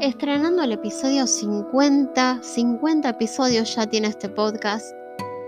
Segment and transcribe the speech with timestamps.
[0.00, 2.40] estrenando el episodio 50.
[2.42, 4.94] 50 episodios ya tiene este podcast.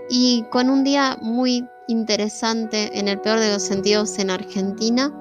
[0.09, 5.11] Y con un día muy interesante, en el peor de los sentidos, en Argentina.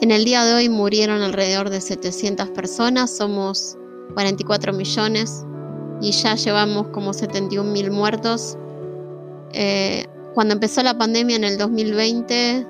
[0.00, 3.76] En el día de hoy murieron alrededor de 700 personas, somos
[4.14, 5.44] 44 millones
[6.00, 8.56] y ya llevamos como 71 mil muertos.
[9.52, 12.66] Eh, cuando empezó la pandemia en el 2020,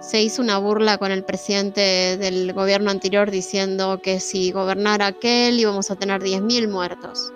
[0.00, 5.60] se hizo una burla con el presidente del gobierno anterior diciendo que si gobernara aquel
[5.60, 7.32] íbamos a tener 10.000 muertos.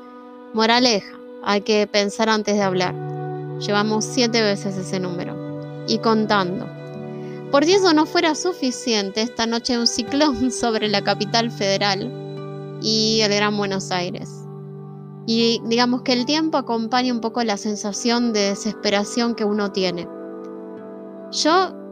[0.55, 2.95] Moraleja, hay que pensar antes de hablar.
[3.61, 5.37] Llevamos siete veces ese número.
[5.87, 6.67] Y contando.
[7.51, 12.11] Por si eso no fuera suficiente, esta noche un ciclón sobre la capital federal
[12.81, 14.31] y el Gran Buenos Aires.
[15.27, 20.09] Y digamos que el tiempo acompaña un poco la sensación de desesperación que uno tiene.
[21.31, 21.84] Yo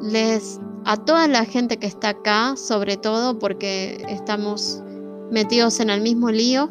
[0.00, 4.82] les a toda la gente que está acá, sobre todo porque estamos
[5.30, 6.70] metidos en el mismo lío,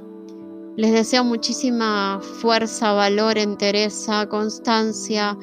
[0.75, 5.37] les deseo muchísima fuerza, valor, entereza, constancia,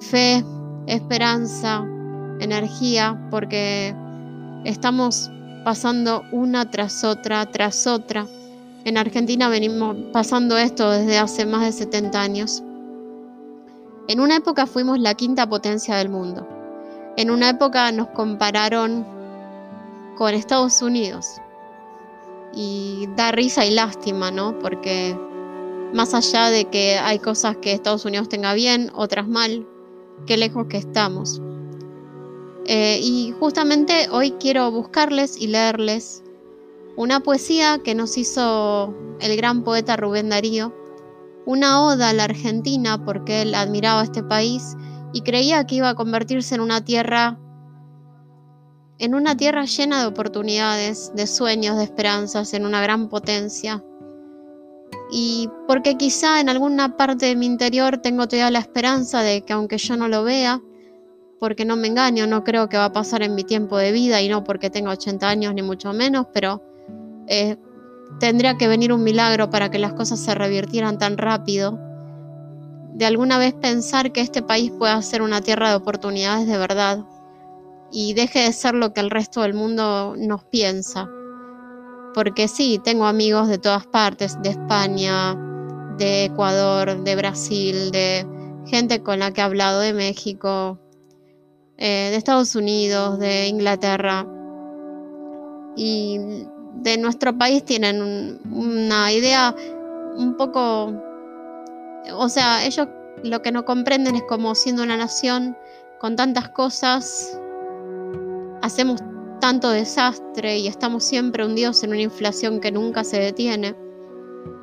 [0.00, 0.44] fe,
[0.86, 1.84] esperanza,
[2.40, 3.94] energía, porque
[4.64, 5.30] estamos
[5.64, 8.26] pasando una tras otra, tras otra.
[8.84, 12.62] En Argentina venimos pasando esto desde hace más de 70 años.
[14.08, 16.59] En una época fuimos la quinta potencia del mundo.
[17.20, 19.04] En una época nos compararon
[20.16, 21.36] con Estados Unidos.
[22.54, 24.58] Y da risa y lástima, ¿no?
[24.58, 25.14] Porque
[25.92, 29.66] más allá de que hay cosas que Estados Unidos tenga bien, otras mal,
[30.24, 31.42] qué lejos que estamos.
[32.64, 36.22] Eh, y justamente hoy quiero buscarles y leerles
[36.96, 40.72] una poesía que nos hizo el gran poeta Rubén Darío,
[41.44, 44.74] una oda a la Argentina porque él admiraba este país
[45.12, 47.38] y creía que iba a convertirse en una tierra
[49.00, 53.82] en una tierra llena de oportunidades, de sueños, de esperanzas, en una gran potencia.
[55.10, 59.54] Y porque quizá en alguna parte de mi interior tengo todavía la esperanza de que
[59.54, 60.60] aunque yo no lo vea,
[61.38, 64.20] porque no me engaño, no creo que va a pasar en mi tiempo de vida
[64.20, 66.62] y no porque tenga 80 años ni mucho menos, pero
[67.26, 67.56] eh,
[68.18, 71.78] tendría que venir un milagro para que las cosas se revirtieran tan rápido
[73.00, 76.98] de alguna vez pensar que este país pueda ser una tierra de oportunidades de verdad
[77.90, 81.08] y deje de ser lo que el resto del mundo nos piensa.
[82.12, 85.34] Porque sí, tengo amigos de todas partes, de España,
[85.96, 88.26] de Ecuador, de Brasil, de
[88.66, 90.78] gente con la que he hablado de México,
[91.78, 94.26] eh, de Estados Unidos, de Inglaterra.
[95.74, 96.20] Y
[96.74, 99.54] de nuestro país tienen una idea
[100.18, 101.08] un poco
[102.14, 102.88] o sea, ellos
[103.22, 105.56] lo que no comprenden es como siendo una nación
[105.98, 107.38] con tantas cosas,
[108.62, 109.00] hacemos
[109.40, 113.74] tanto desastre y estamos siempre hundidos en una inflación que nunca se detiene,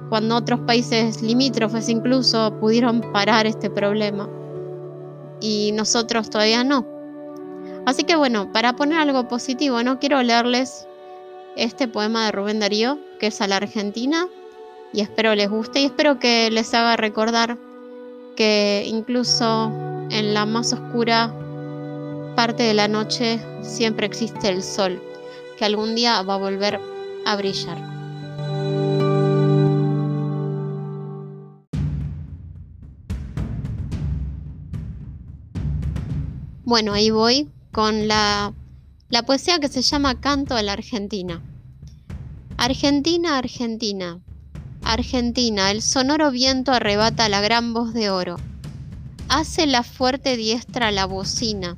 [0.10, 4.30] cuando otros países limítrofes incluso pudieron parar este problema.
[5.40, 6.88] Y nosotros todavía no.
[7.86, 10.88] Así que bueno, para poner algo positivo, no quiero leerles
[11.56, 14.28] este poema de Rubén Darío, que es a la Argentina,
[14.94, 17.58] y espero les guste y espero que les haga recordar
[18.36, 19.72] que incluso
[20.10, 21.34] en la más oscura
[22.36, 25.02] parte de la noche siempre existe el sol,
[25.58, 26.80] que algún día va a volver
[27.26, 27.78] a brillar.
[36.64, 38.54] Bueno, ahí voy con la,
[39.10, 41.42] la poesía que se llama Canto a la Argentina.
[42.58, 44.20] Argentina, Argentina,
[44.88, 48.38] Argentina, el sonoro viento arrebata la gran voz de oro.
[49.28, 51.76] Hace la fuerte diestra la bocina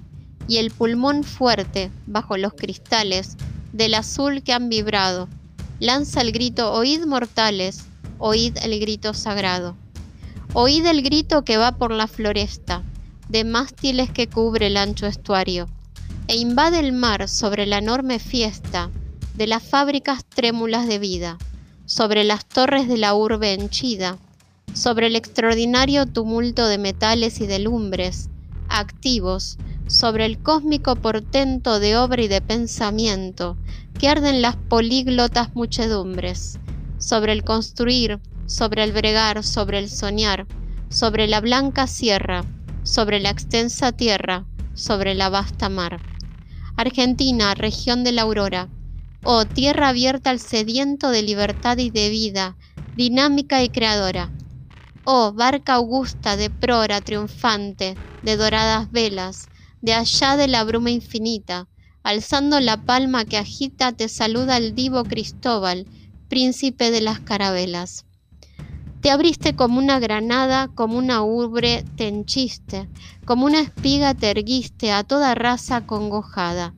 [0.47, 3.35] y el pulmón fuerte, bajo los cristales,
[3.73, 5.27] del azul que han vibrado,
[5.79, 7.85] lanza el grito, oíd mortales,
[8.19, 9.75] oíd el grito sagrado.
[10.53, 12.83] Oíd el grito que va por la floresta,
[13.27, 15.67] de mástiles que cubre el ancho estuario,
[16.27, 18.91] e invade el mar sobre la enorme fiesta
[19.33, 21.39] de las fábricas trémulas de vida
[21.89, 24.19] sobre las torres de la urbe henchida,
[24.75, 28.30] sobre el extraordinario tumulto de metales y de lumbres,
[28.69, 29.57] activos,
[29.88, 33.57] sobre el cósmico portento de obra y de pensamiento,
[33.97, 36.59] que arden las políglotas muchedumbres,
[37.00, 40.45] sobre el construir, sobre el bregar, sobre el soñar,
[40.89, 42.45] sobre la blanca sierra,
[42.83, 44.45] sobre la extensa tierra,
[44.75, 46.00] sobre la vasta mar.
[46.77, 48.69] Argentina, región de la aurora,
[49.21, 52.57] Oh tierra abierta al sediento de libertad y de vida,
[52.95, 54.33] dinámica y creadora.
[55.04, 59.50] Oh barca augusta de prora triunfante, de doradas velas,
[59.81, 61.68] de allá de la bruma infinita,
[62.04, 65.88] Alzando la palma que agita, te saluda el divo Cristóbal,
[66.30, 68.06] príncipe de las carabelas.
[69.01, 72.89] Te abriste como una granada, como una ubre te henchiste,
[73.25, 76.74] como una espiga te erguiste a toda raza congojada,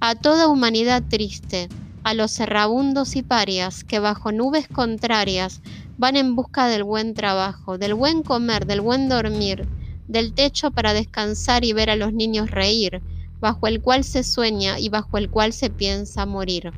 [0.00, 1.68] a toda humanidad triste,
[2.04, 5.62] a los errabundos y parias que bajo nubes contrarias
[5.96, 9.66] van en busca del buen trabajo, del buen comer, del buen dormir,
[10.06, 13.00] del techo para descansar y ver a los niños reír,
[13.40, 16.72] bajo el cual se sueña y bajo el cual se piensa morir.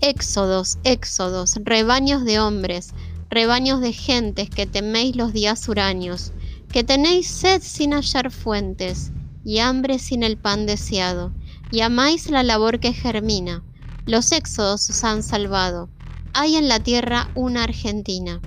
[0.00, 2.92] Éxodos, éxodos, rebaños de hombres,
[3.30, 6.32] rebaños de gentes que teméis los días huraños,
[6.72, 9.12] que tenéis sed sin hallar fuentes,
[9.44, 11.32] y hambre sin el pan deseado,
[11.70, 13.62] y amáis la labor que germina.
[14.06, 15.90] Los éxodos os han salvado.
[16.32, 18.40] Hay en la tierra una Argentina.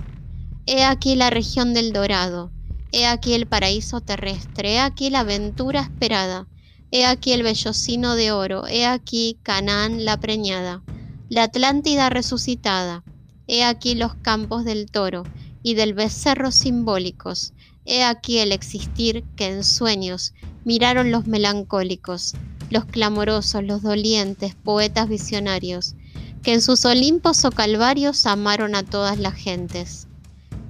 [0.66, 2.50] He aquí la región del Dorado,
[2.92, 6.48] He aquí el paraíso terrestre, he aquí la aventura esperada,
[6.90, 10.82] he aquí el vellocino de oro, he aquí Canaán la preñada,
[11.28, 13.04] la Atlántida resucitada,
[13.46, 15.22] he aquí los campos del toro
[15.62, 17.52] y del becerro simbólicos,
[17.84, 20.34] he aquí el existir que en sueños
[20.64, 22.34] miraron los melancólicos,
[22.70, 25.94] los clamorosos, los dolientes, poetas visionarios,
[26.42, 30.06] que en sus olimpos o calvarios amaron a todas las gentes.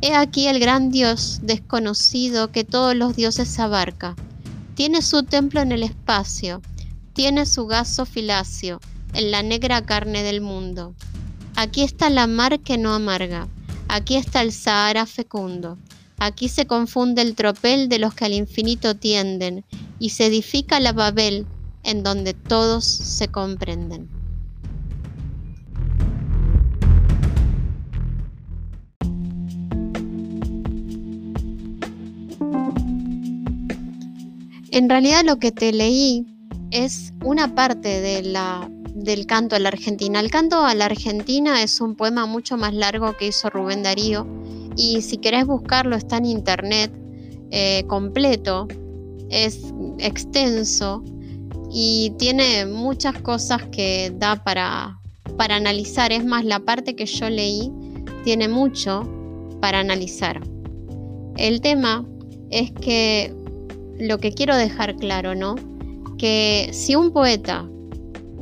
[0.02, 4.16] He aquí el gran Dios desconocido que todos los dioses abarca.
[4.74, 6.62] Tiene su templo en el espacio,
[7.12, 8.80] tiene su gaso filacio
[9.12, 10.94] en la negra carne del mundo.
[11.54, 13.46] Aquí está la mar que no amarga,
[13.88, 15.76] aquí está el Sahara fecundo,
[16.18, 19.66] aquí se confunde el tropel de los que al infinito tienden
[19.98, 21.46] y se edifica la Babel
[21.82, 24.08] en donde todos se comprenden.
[34.72, 36.24] En realidad lo que te leí
[36.70, 40.20] es una parte de la, del canto a la Argentina.
[40.20, 44.26] El canto a la Argentina es un poema mucho más largo que hizo Rubén Darío
[44.76, 46.92] y si querés buscarlo está en internet
[47.50, 48.68] eh, completo,
[49.28, 51.02] es extenso
[51.72, 54.98] y tiene muchas cosas que da para,
[55.36, 56.12] para analizar.
[56.12, 57.72] Es más, la parte que yo leí
[58.24, 59.08] tiene mucho
[59.60, 60.40] para analizar.
[61.36, 62.04] El tema
[62.50, 63.32] es que
[63.98, 65.54] lo que quiero dejar claro, ¿no?
[66.18, 67.68] Que si un poeta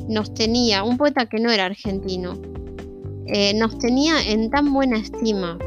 [0.07, 2.33] nos tenía, un poeta que no era argentino,
[3.27, 5.59] eh, nos tenía en tan buena estima,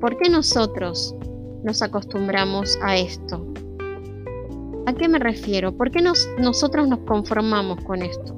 [0.00, 1.14] ¿por qué nosotros
[1.62, 3.46] nos acostumbramos a esto?
[4.86, 5.76] ¿A qué me refiero?
[5.76, 8.36] ¿Por qué nosotros nos conformamos con esto?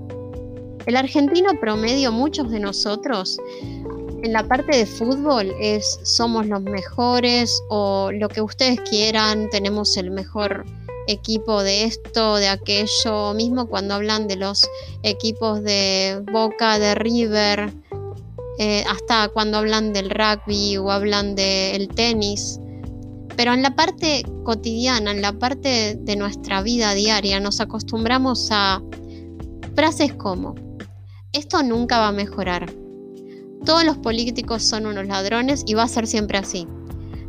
[0.86, 3.38] El argentino promedio, muchos de nosotros,
[4.22, 9.96] en la parte de fútbol es somos los mejores o lo que ustedes quieran, tenemos
[9.98, 10.64] el mejor
[11.06, 14.66] equipo de esto, de aquello, mismo cuando hablan de los
[15.02, 17.70] equipos de Boca, de River,
[18.58, 22.58] eh, hasta cuando hablan del rugby o hablan del tenis.
[23.38, 28.82] Pero en la parte cotidiana, en la parte de nuestra vida diaria, nos acostumbramos a
[29.76, 30.56] frases como,
[31.32, 32.68] esto nunca va a mejorar,
[33.64, 36.66] todos los políticos son unos ladrones y va a ser siempre así.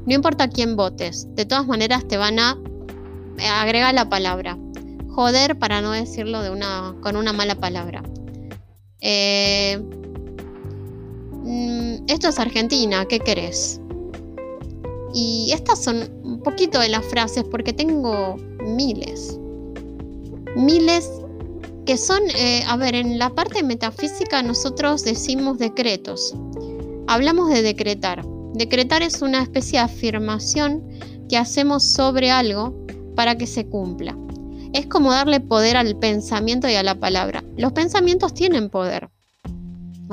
[0.08, 2.58] No importa quién votes, de todas maneras te van a
[3.62, 4.58] agregar la palabra.
[5.10, 6.42] Joder para no decirlo
[7.01, 8.01] con una mala palabra.
[9.00, 9.80] Eh,
[11.44, 13.80] mm, esto es Argentina, ¿qué querés?
[15.22, 19.38] Y estas son un poquito de las frases porque tengo miles.
[20.56, 21.12] Miles
[21.86, 26.34] que son, eh, a ver, en la parte metafísica nosotros decimos decretos.
[27.08, 28.26] Hablamos de decretar.
[28.54, 30.88] Decretar es una especie de afirmación
[31.28, 32.74] que hacemos sobre algo
[33.18, 34.18] para que se cumpla.
[34.72, 37.44] Es como darle poder al pensamiento y a la palabra.
[37.58, 39.10] Los pensamientos tienen poder.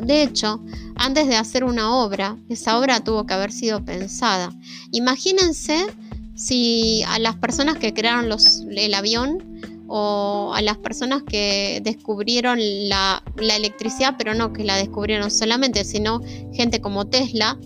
[0.03, 0.61] De hecho,
[0.97, 4.53] antes de hacer una obra, esa obra tuvo que haber sido pensada.
[4.93, 5.87] Imagínense
[6.35, 8.31] si a las personas que crearon
[8.71, 15.31] el avión o a las personas que descubrieron la, electricidad, pero no que la descubrieron
[15.31, 16.21] solamente, sino
[16.53, 17.59] gente como Tesla,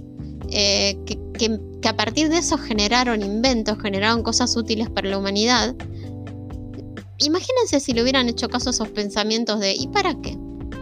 [0.50, 5.74] eh, que, que, a partir de eso generaron inventos, generaron cosas útiles para la humanidad.
[7.18, 10.36] Imagínense si le hubieran hecho caso a esos pensamientos de ¿y para qué?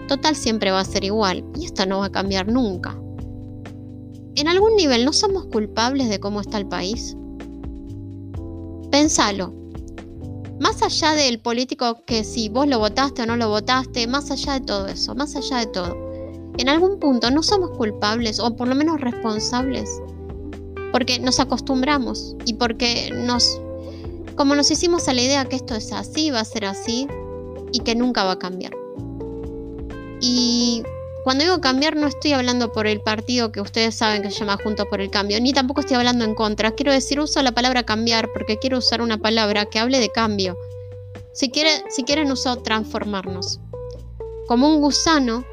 [0.09, 2.99] Total siempre va a ser igual y esto no va a cambiar nunca.
[4.35, 7.17] En algún nivel no somos culpables de cómo está el país.
[8.91, 9.53] Pensalo,
[10.61, 14.55] más allá del político que si vos lo votaste o no lo votaste, más allá
[14.55, 15.97] de todo eso, más allá de todo,
[16.57, 19.91] en algún punto no somos culpables o por lo menos responsables,
[20.91, 23.61] porque nos acostumbramos y porque nos,
[24.37, 27.07] como nos hicimos a la idea que esto es así, va a ser así,
[27.73, 28.73] y que nunca va a cambiar.
[30.21, 30.83] Y
[31.25, 34.59] cuando digo cambiar no estoy hablando por el partido que ustedes saben que se llama
[34.63, 36.73] Juntos por el Cambio, ni tampoco estoy hablando en contra.
[36.73, 40.57] Quiero decir, uso la palabra cambiar porque quiero usar una palabra que hable de cambio.
[41.33, 41.53] Si,
[41.91, 43.61] si quieren uso transformarnos.
[44.47, 45.45] Como un gusano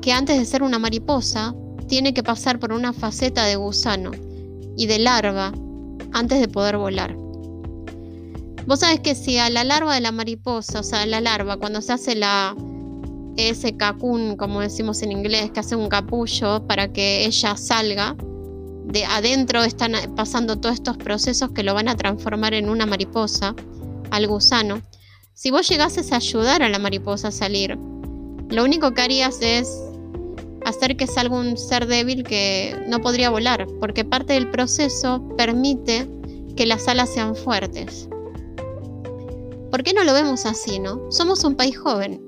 [0.00, 1.54] que antes de ser una mariposa
[1.88, 4.12] tiene que pasar por una faceta de gusano
[4.76, 5.52] y de larva
[6.12, 7.14] antes de poder volar.
[8.66, 11.80] Vos sabés que si a la larva de la mariposa, o sea, la larva, cuando
[11.80, 12.54] se hace la,
[13.38, 18.16] ese cacún, como decimos en inglés, que hace un capullo para que ella salga,
[18.84, 23.54] de adentro están pasando todos estos procesos que lo van a transformar en una mariposa,
[24.10, 24.82] al gusano.
[25.34, 27.78] Si vos llegases a ayudar a la mariposa a salir,
[28.48, 29.70] lo único que harías es
[30.64, 36.08] hacer que salga un ser débil que no podría volar, porque parte del proceso permite
[36.56, 38.08] que las alas sean fuertes.
[39.70, 41.00] ¿Por qué no lo vemos así, no?
[41.10, 42.27] Somos un país joven.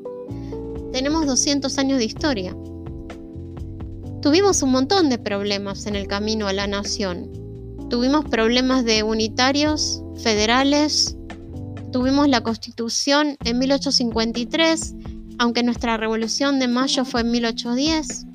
[0.93, 2.57] Tenemos 200 años de historia.
[4.23, 7.31] Tuvimos un montón de problemas en el camino a la nación.
[7.89, 11.17] Tuvimos problemas de unitarios, federales.
[11.93, 14.95] Tuvimos la constitución en 1853
[15.41, 18.27] aunque nuestra revolución de mayo fue en 1810.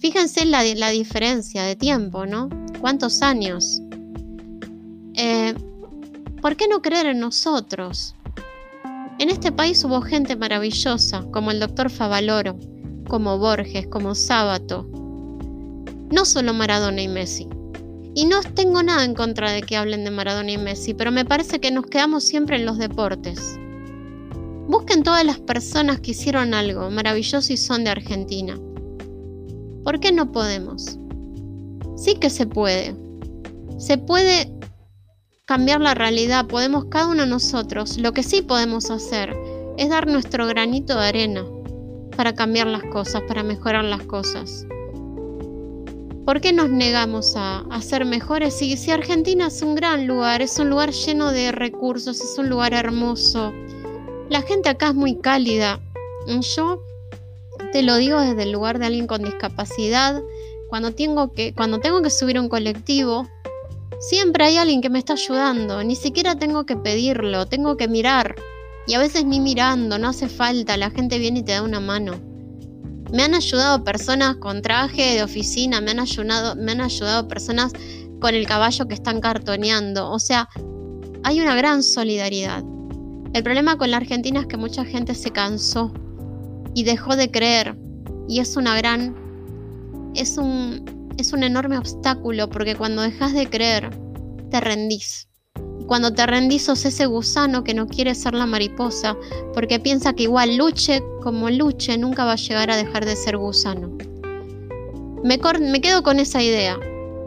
[0.00, 2.48] Fíjense la, la diferencia de tiempo, ¿no?
[2.80, 3.82] ¿Cuántos años?
[5.14, 5.54] Eh,
[6.40, 8.14] ¿Por qué no creer en nosotros?
[9.20, 12.58] En este país hubo gente maravillosa, como el doctor Favaloro,
[13.06, 14.88] como Borges, como Sábato.
[16.10, 17.46] No solo Maradona y Messi.
[18.14, 21.26] Y no tengo nada en contra de que hablen de Maradona y Messi, pero me
[21.26, 23.58] parece que nos quedamos siempre en los deportes.
[24.68, 28.58] Busquen todas las personas que hicieron algo maravilloso y son de Argentina.
[29.84, 30.96] ¿Por qué no podemos?
[31.94, 32.96] Sí que se puede.
[33.76, 34.50] Se puede
[35.50, 37.98] cambiar la realidad, podemos cada uno de nosotros.
[37.98, 39.36] Lo que sí podemos hacer
[39.78, 41.44] es dar nuestro granito de arena
[42.16, 44.64] para cambiar las cosas, para mejorar las cosas.
[46.24, 48.54] ¿Por qué nos negamos a, a ser mejores?
[48.54, 52.72] Si, Argentina es un gran lugar, es un lugar lleno de recursos, es un lugar
[52.72, 53.52] hermoso,
[54.28, 55.80] la gente acá es muy cálida.
[56.54, 56.80] Yo
[57.72, 60.22] te lo digo desde el lugar de alguien con discapacidad.
[60.68, 63.26] Cuando tengo que, cuando tengo que subir un colectivo,
[63.98, 65.82] siempre hay alguien que me está ayudando.
[65.82, 68.34] Ni siquiera tengo que pedirlo, tengo que mirar.
[68.86, 71.80] Y a veces ni mirando, no hace falta, la gente viene y te da una
[71.80, 72.12] mano.
[73.12, 77.72] Me han ayudado personas con traje de oficina, me han ayudado, me han ayudado personas
[78.20, 80.10] con el caballo que están cartoneando.
[80.10, 80.48] O sea,
[81.24, 82.64] hay una gran solidaridad.
[83.32, 85.92] El problema con la Argentina es que mucha gente se cansó
[86.74, 87.76] y dejó de creer.
[88.28, 89.16] Y es una gran.
[90.14, 90.84] Es un,
[91.20, 93.90] es un enorme obstáculo porque cuando dejas de creer,
[94.50, 95.28] te rendís.
[95.86, 99.16] cuando te rendís sos ese gusano que no quiere ser la mariposa
[99.52, 103.36] porque piensa que igual luche como luche, nunca va a llegar a dejar de ser
[103.36, 103.96] gusano.
[105.22, 105.38] Me,
[105.80, 106.78] quedo con esa idea.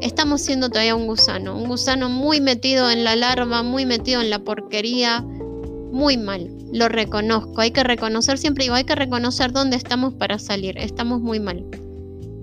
[0.01, 4.29] Estamos siendo todavía un gusano, un gusano muy metido en la larva, muy metido en
[4.29, 9.77] la porquería, muy mal, lo reconozco, hay que reconocer, siempre digo, hay que reconocer dónde
[9.77, 11.63] estamos para salir, estamos muy mal.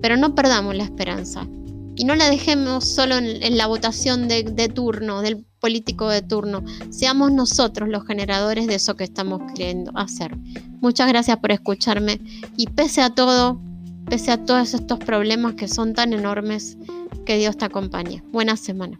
[0.01, 1.47] Pero no perdamos la esperanza
[1.95, 6.63] y no la dejemos solo en, la votación de, de, turno, del político de turno.
[6.89, 10.35] Seamos nosotros los generadores de eso que estamos queriendo hacer.
[10.81, 12.19] Muchas gracias por escucharme
[12.57, 13.61] y pese a todo,
[14.09, 16.77] pese a todos estos problemas que son tan enormes,
[17.25, 18.23] que Dios te acompañe.
[18.31, 18.97] Buena semana.